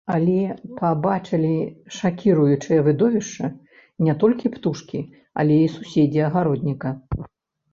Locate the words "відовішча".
2.87-3.51